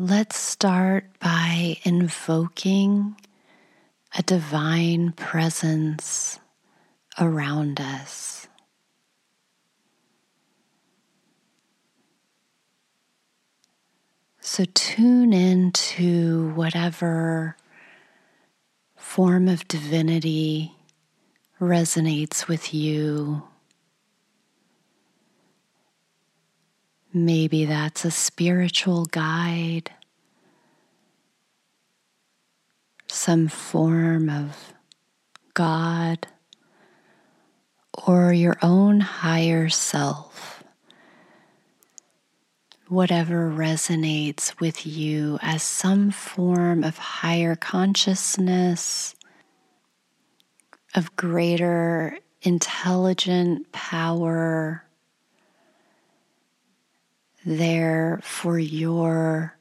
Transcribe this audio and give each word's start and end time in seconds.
let's 0.00 0.36
start 0.36 1.06
by 1.18 1.76
invoking 1.82 3.16
a 4.16 4.22
divine 4.22 5.10
presence 5.10 6.38
around 7.18 7.80
us. 7.80 8.46
So 14.38 14.66
tune 14.72 15.32
into 15.32 16.50
whatever 16.50 17.56
form 18.94 19.48
of 19.48 19.66
divinity 19.66 20.76
resonates 21.60 22.46
with 22.46 22.72
you. 22.72 23.42
Maybe 27.24 27.64
that's 27.64 28.04
a 28.04 28.12
spiritual 28.12 29.06
guide, 29.06 29.90
some 33.08 33.48
form 33.48 34.30
of 34.30 34.72
God, 35.52 36.28
or 38.06 38.32
your 38.32 38.56
own 38.62 39.00
higher 39.00 39.68
self. 39.68 40.62
Whatever 42.86 43.50
resonates 43.50 44.60
with 44.60 44.86
you 44.86 45.40
as 45.42 45.62
some 45.62 46.12
form 46.12 46.84
of 46.84 46.98
higher 46.98 47.56
consciousness, 47.56 49.16
of 50.94 51.16
greater 51.16 52.16
intelligent 52.42 53.72
power 53.72 54.84
there 57.48 58.20
for 58.22 58.58
your 58.58 59.56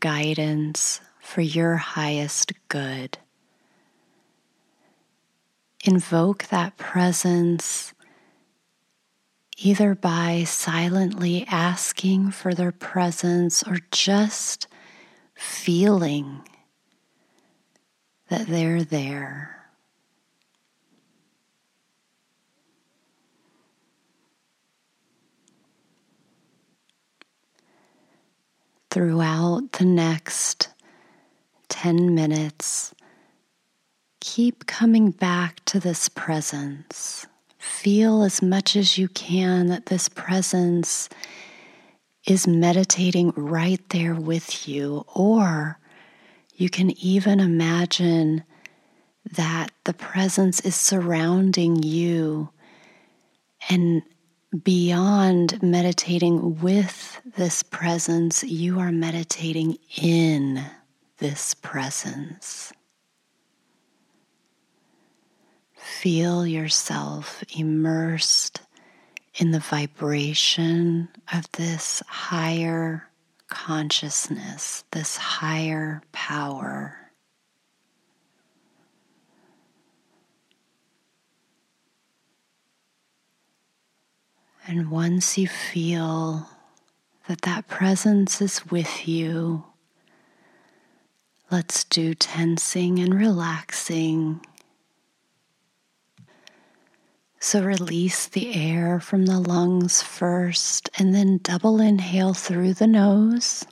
guidance, 0.00 1.02
for 1.20 1.42
your 1.42 1.76
highest 1.76 2.52
good. 2.68 3.18
Invoke 5.84 6.44
that 6.46 6.78
presence 6.78 7.92
either 9.58 9.94
by 9.94 10.44
silently 10.44 11.44
asking 11.50 12.30
for 12.30 12.54
their 12.54 12.72
presence 12.72 13.62
or 13.62 13.78
just 13.90 14.66
feeling 15.34 16.40
that 18.30 18.46
they're 18.46 18.84
there. 18.84 19.57
Throughout 28.90 29.72
the 29.72 29.84
next 29.84 30.68
10 31.68 32.14
minutes, 32.14 32.94
keep 34.20 34.66
coming 34.66 35.10
back 35.10 35.64
to 35.66 35.78
this 35.78 36.08
presence. 36.08 37.26
Feel 37.58 38.22
as 38.22 38.40
much 38.40 38.76
as 38.76 38.96
you 38.96 39.08
can 39.08 39.66
that 39.66 39.86
this 39.86 40.08
presence 40.08 41.08
is 42.26 42.46
meditating 42.46 43.32
right 43.36 43.86
there 43.90 44.14
with 44.14 44.68
you, 44.68 45.04
or 45.14 45.78
you 46.54 46.68
can 46.68 46.90
even 46.98 47.40
imagine 47.40 48.42
that 49.32 49.70
the 49.84 49.94
presence 49.94 50.60
is 50.60 50.74
surrounding 50.74 51.82
you 51.82 52.48
and 53.68 54.02
beyond 54.62 55.62
meditating 55.62 56.60
with 56.60 57.20
this 57.36 57.62
presence, 57.62 58.42
you 58.42 58.78
are 58.78 58.92
meditating 58.92 59.78
in 60.00 60.64
this 61.18 61.54
presence. 61.54 62.72
Feel 65.74 66.46
yourself 66.46 67.42
immersed 67.56 68.60
in 69.34 69.50
the 69.50 69.60
vibration 69.60 71.08
of 71.32 71.50
this 71.52 72.02
higher 72.06 73.08
consciousness, 73.48 74.84
this 74.92 75.16
higher 75.16 76.02
power. 76.12 77.07
And 84.68 84.90
once 84.90 85.38
you 85.38 85.48
feel 85.48 86.46
that 87.26 87.40
that 87.40 87.68
presence 87.68 88.42
is 88.42 88.70
with 88.70 89.08
you, 89.08 89.64
let's 91.50 91.84
do 91.84 92.12
tensing 92.12 92.98
and 92.98 93.14
relaxing. 93.14 94.44
So 97.40 97.62
release 97.62 98.26
the 98.26 98.54
air 98.54 99.00
from 99.00 99.24
the 99.24 99.40
lungs 99.40 100.02
first 100.02 100.90
and 100.98 101.14
then 101.14 101.40
double 101.42 101.80
inhale 101.80 102.34
through 102.34 102.74
the 102.74 102.86
nose. 102.86 103.64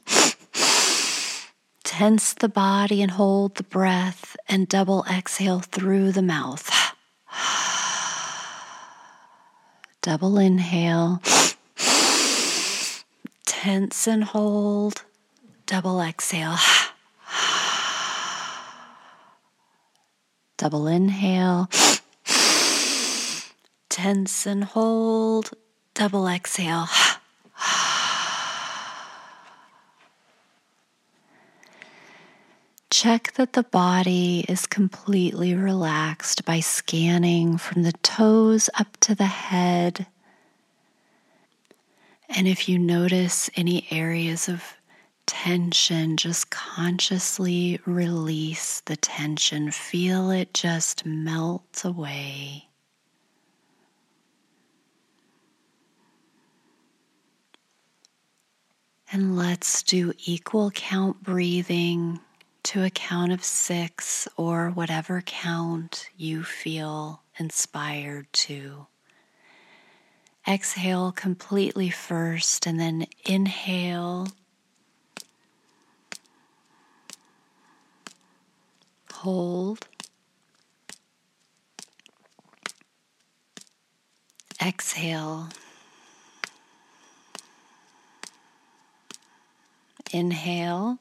Tense 1.85 2.33
the 2.33 2.49
body 2.49 3.03
and 3.03 3.11
hold 3.11 3.57
the 3.57 3.65
breath 3.65 4.35
and 4.49 4.67
double 4.67 5.05
exhale 5.11 5.61
through 5.61 6.13
the 6.13 6.23
mouth. 6.23 6.71
Double 10.07 10.39
inhale. 10.39 11.21
Tense 13.45 14.07
and 14.07 14.23
hold. 14.23 15.03
Double 15.67 16.01
exhale. 16.01 16.59
Double 20.59 20.87
inhale. 20.87 21.69
Tense 23.89 24.47
and 24.47 24.63
hold. 24.63 25.51
Double 25.95 26.29
exhale. 26.29 26.87
Check 33.07 33.35
that 33.35 33.53
the 33.53 33.63
body 33.63 34.45
is 34.49 34.67
completely 34.67 35.55
relaxed 35.55 36.45
by 36.45 36.59
scanning 36.59 37.57
from 37.57 37.85
the 37.85 37.93
toes 37.93 38.69
up 38.81 38.97
to 39.03 39.15
the 39.15 39.27
head. 39.27 40.09
And 42.29 42.49
if 42.49 42.69
you 42.69 42.81
notice 42.81 43.49
any 43.55 43.87
areas 43.93 44.49
of 44.49 44.77
tension, 45.25 46.17
just 46.17 46.51
consciously 46.51 47.79
release 47.87 48.81
the 48.81 48.97
tension. 48.97 49.71
Feel 49.71 50.33
it 50.33 50.53
just 50.53 51.07
melt 51.07 51.85
away. 51.85 52.67
And 59.13 59.37
let's 59.37 59.85
do 59.85 60.13
equal 60.25 60.73
count 60.73 61.23
breathing 61.23 62.19
to 62.67 62.83
a 62.83 62.91
count 62.91 63.31
of 63.31 63.45
six 63.45 64.27
or 64.37 64.71
whatever 64.71 65.23
count 65.25 66.09
you 66.17 66.43
feel 66.43 67.23
inspired 67.39 68.27
to. 68.33 68.89
Exhale 70.49 71.13
completely 71.13 71.91
first 71.91 72.67
and 72.67 72.81
then 72.81 73.07
inhale. 73.25 74.27
Hold. 79.13 79.87
Exhale. 84.61 85.51
Inhale. 90.13 90.99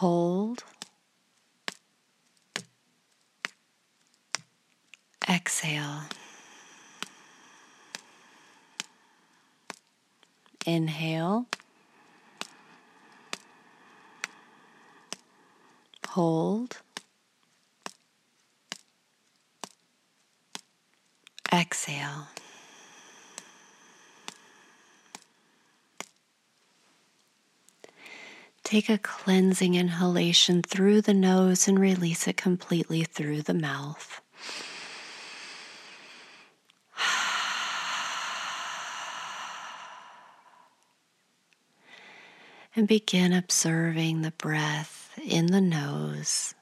Hold. 0.00 0.64
Exhale. 5.28 6.04
Inhale. 10.64 11.44
Hold. 16.08 16.78
Exhale. 21.52 22.39
Take 28.70 28.88
a 28.88 28.98
cleansing 28.98 29.74
inhalation 29.74 30.62
through 30.62 31.00
the 31.00 31.12
nose 31.12 31.66
and 31.66 31.76
release 31.76 32.28
it 32.28 32.36
completely 32.36 33.02
through 33.02 33.42
the 33.42 33.52
mouth. 33.52 34.20
And 42.76 42.86
begin 42.86 43.32
observing 43.32 44.22
the 44.22 44.30
breath 44.30 45.10
in 45.20 45.46
the 45.46 45.60
nose. 45.60 46.54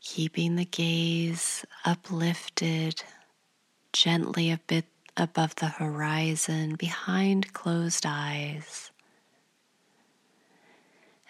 Keeping 0.00 0.56
the 0.56 0.64
gaze 0.64 1.64
uplifted 1.84 3.04
gently 3.92 4.50
a 4.50 4.58
bit 4.66 4.86
above 5.16 5.54
the 5.56 5.66
horizon 5.66 6.74
behind 6.76 7.52
closed 7.52 8.04
eyes. 8.06 8.90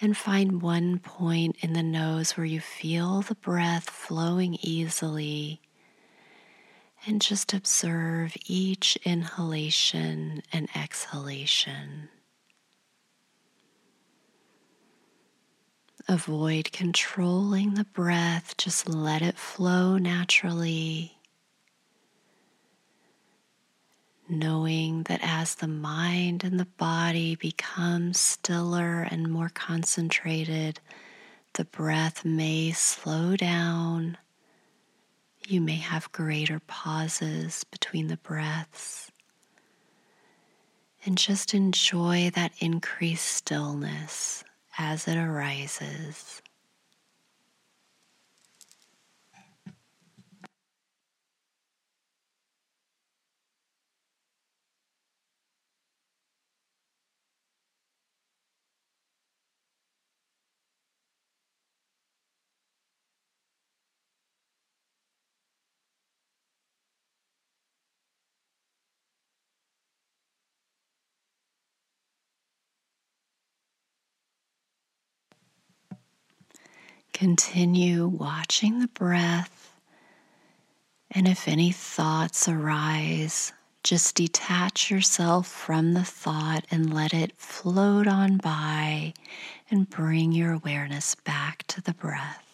And 0.01 0.17
find 0.17 0.61
one 0.61 0.99
point 0.99 1.57
in 1.61 1.73
the 1.73 1.83
nose 1.83 2.37
where 2.37 2.45
you 2.45 2.61
feel 2.61 3.23
the 3.23 3.35
breath 3.35 3.89
flowing 3.89 4.59
easily. 4.61 5.61
And 7.07 7.23
just 7.23 7.55
observe 7.55 8.37
each 8.47 8.99
inhalation 9.05 10.43
and 10.53 10.69
exhalation. 10.75 12.09
Avoid 16.09 16.73
controlling 16.73 17.75
the 17.75 17.85
breath, 17.85 18.57
just 18.57 18.89
let 18.89 19.23
it 19.23 19.37
flow 19.37 19.97
naturally 19.99 21.16
knowing 24.29 25.05
that 25.05 25.21
as 25.23 25.57
the 25.57 25.69
mind 25.69 26.45
and 26.45 26.59
the 26.59 26.69
body 26.79 27.37
become 27.37 28.13
stiller 28.13 29.03
and 29.03 29.31
more 29.31 29.51
concentrated, 29.51 30.81
the 31.55 31.65
breath 31.65 32.25
may 32.25 32.73
slow 32.73 33.37
down. 33.37 34.19
You 35.47 35.61
may 35.61 35.77
have 35.77 36.13
greater 36.13 36.61
pauses 36.67 37.65
between 37.71 38.09
the 38.09 38.17
breaths. 38.17 39.11
And 41.05 41.17
just 41.17 41.55
enjoy 41.55 42.31
that 42.35 42.53
increased 42.59 43.27
stillness 43.27 44.43
as 44.77 45.07
it 45.07 45.17
arises. 45.17 46.43
Continue 77.17 78.07
watching 78.07 78.79
the 78.79 78.89
breath, 78.89 79.73
and 81.11 81.27
if 81.27 81.49
any 81.49 81.73
thoughts 81.73 82.47
arise, 82.47 83.55
just 83.83 84.17
detach 84.17 84.91
yourself 84.91 85.47
from 85.47 85.95
the 85.95 86.05
thought 86.05 86.67
and 86.71 86.93
let 86.93 87.15
it 87.15 87.33
float 87.39 88.07
on 88.07 88.37
by 88.37 89.15
and 89.71 89.89
bring 89.89 90.33
your 90.33 90.53
awareness 90.53 91.15
back 91.15 91.67
to 91.69 91.81
the 91.81 91.95
breath. 91.95 92.46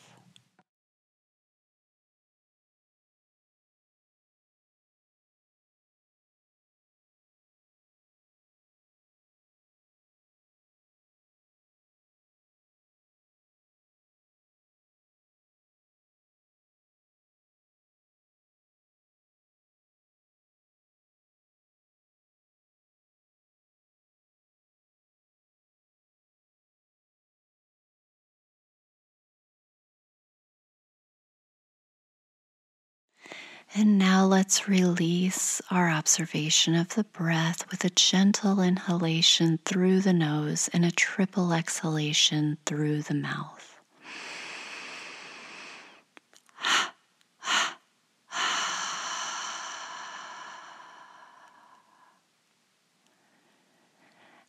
And 33.75 33.99
now 33.99 34.27
let's 34.27 34.69
release 34.69 35.63
our 35.71 35.89
observation 35.89 36.75
of 36.75 36.91
the 36.91 37.05
breath 37.05 37.71
with 37.71 37.87
a 37.87 37.91
gentle 37.91 38.61
inhalation 38.61 39.61
through 39.65 40.03
the 40.03 40.13
nose 40.13 40.69
and 40.75 40.85
a 40.85 40.91
triple 40.91 41.55
exhalation 41.55 42.59
through 42.67 43.01
the 43.01 43.15
mouth. 43.15 43.81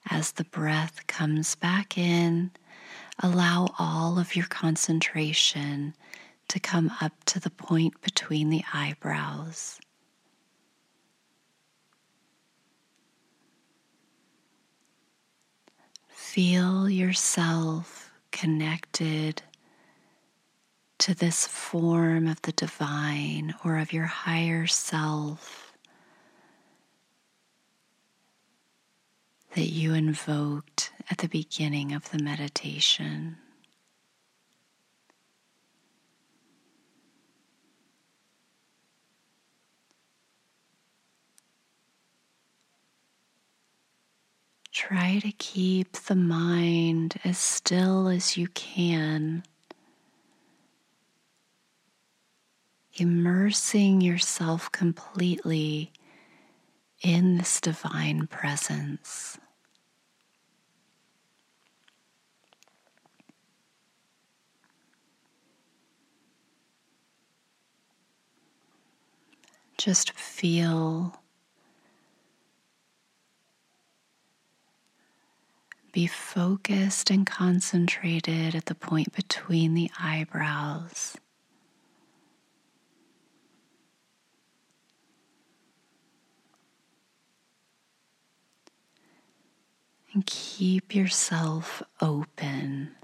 As 0.10 0.34
the 0.34 0.44
breath 0.44 1.08
comes 1.08 1.56
back 1.56 1.98
in, 1.98 2.52
allow 3.20 3.74
all 3.80 4.20
of 4.20 4.36
your 4.36 4.48
concentration 4.48 5.94
to 6.54 6.60
come 6.60 6.92
up 7.02 7.14
to 7.26 7.40
the 7.40 7.50
point 7.50 8.00
between 8.02 8.52
the 8.52 8.64
eyebrows. 8.72 9.80
Feel 16.08 16.88
yourself 16.88 18.12
connected 18.32 19.42
to 21.00 21.16
this 21.16 21.48
form 21.48 22.28
of 22.28 22.40
the 22.44 22.52
divine 22.52 23.56
or 23.66 23.80
of 23.80 23.92
your 23.92 24.06
higher 24.06 24.68
self 24.68 25.74
that 29.56 29.70
you 29.70 29.96
invoked 29.96 30.92
at 31.10 31.18
the 31.18 31.28
beginning 31.28 31.94
of 31.94 32.12
the 32.12 32.20
meditation. 32.20 33.38
Try 44.74 45.20
to 45.20 45.32
keep 45.34 45.92
the 45.94 46.16
mind 46.16 47.20
as 47.24 47.38
still 47.38 48.08
as 48.08 48.38
you 48.38 48.48
can, 48.50 49.44
immersing 52.96 54.02
yourself 54.02 54.72
completely 54.72 55.92
in 57.04 57.38
this 57.38 57.62
divine 57.62 58.26
presence. 58.26 59.38
Just 69.78 70.14
feel 70.14 71.23
Be 75.94 76.08
focused 76.08 77.12
and 77.12 77.24
concentrated 77.24 78.56
at 78.56 78.66
the 78.66 78.74
point 78.74 79.14
between 79.14 79.76
the 79.76 79.92
eyebrows. 80.00 81.16
And 90.14 90.26
keep 90.26 90.96
yourself 90.96 91.84
open, 92.02 92.96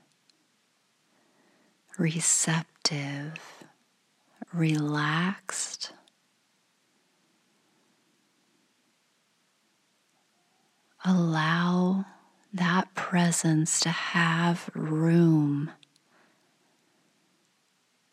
receptive, 1.99 3.33
relaxed. 4.51 5.93
Allow 11.05 12.05
that 12.53 12.93
presence 12.95 13.79
to 13.81 13.89
have 13.89 14.69
room 14.73 15.71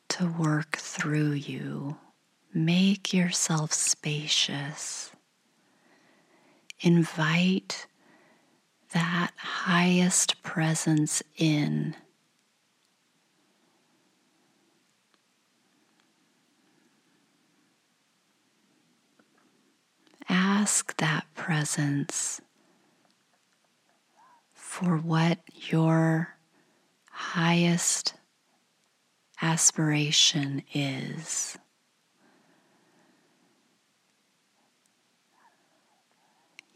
to 0.09 0.27
work 0.39 0.77
through 0.77 1.33
you. 1.33 1.97
Make 2.53 3.13
yourself 3.13 3.73
spacious. 3.73 5.11
Invite 6.81 7.87
that 8.93 9.33
highest 9.37 10.43
presence 10.43 11.23
in. 11.37 11.95
Ask 20.29 20.97
that 20.97 21.27
presence 21.35 22.41
for 24.77 24.99
what 24.99 25.39
your 25.71 26.37
highest 27.11 28.13
aspiration 29.41 30.63
is. 30.75 31.57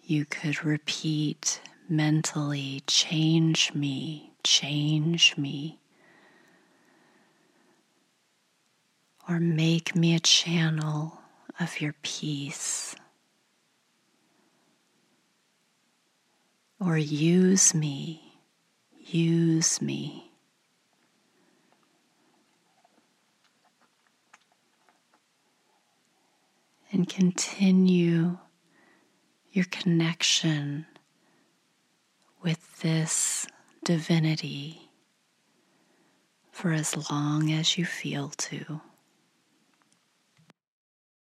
You 0.03 0.25
could 0.25 0.65
repeat 0.65 1.61
mentally 1.91 2.83
change 2.87 3.75
me, 3.75 4.33
change 4.45 5.37
me. 5.37 5.79
Or 9.29 9.39
make 9.39 9.95
me 9.95 10.15
a 10.15 10.21
channel 10.21 11.21
of 11.61 11.83
your 11.83 11.95
peace. 12.03 12.97
Or 16.81 16.97
use 16.97 17.75
me, 17.75 18.23
use 18.99 19.83
me. 19.83 20.33
And 26.91 27.07
continue 27.07 28.39
your 29.53 29.67
connection 29.67 30.87
with 32.43 32.81
this 32.81 33.47
divinity 33.85 34.91
for 36.51 36.73
as 36.73 37.11
long 37.11 37.53
as 37.53 37.77
you 37.77 37.85
feel 37.85 38.31
to. 38.31 38.81